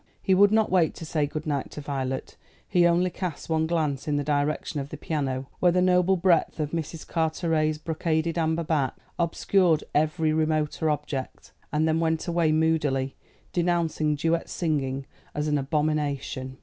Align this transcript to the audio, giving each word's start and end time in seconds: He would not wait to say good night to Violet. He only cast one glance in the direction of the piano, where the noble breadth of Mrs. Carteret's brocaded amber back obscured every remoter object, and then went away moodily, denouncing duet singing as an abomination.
He 0.19 0.33
would 0.33 0.51
not 0.51 0.71
wait 0.71 0.95
to 0.95 1.05
say 1.05 1.27
good 1.27 1.45
night 1.45 1.69
to 1.69 1.79
Violet. 1.79 2.35
He 2.67 2.87
only 2.87 3.11
cast 3.11 3.49
one 3.49 3.67
glance 3.67 4.07
in 4.07 4.15
the 4.17 4.23
direction 4.23 4.79
of 4.79 4.89
the 4.89 4.97
piano, 4.97 5.45
where 5.59 5.71
the 5.71 5.79
noble 5.79 6.17
breadth 6.17 6.59
of 6.59 6.71
Mrs. 6.71 7.07
Carteret's 7.07 7.77
brocaded 7.77 8.35
amber 8.35 8.63
back 8.63 8.95
obscured 9.19 9.83
every 9.93 10.33
remoter 10.33 10.89
object, 10.89 11.51
and 11.71 11.87
then 11.87 11.99
went 11.99 12.27
away 12.27 12.51
moodily, 12.51 13.15
denouncing 13.53 14.15
duet 14.15 14.49
singing 14.49 15.05
as 15.35 15.47
an 15.47 15.59
abomination. 15.59 16.57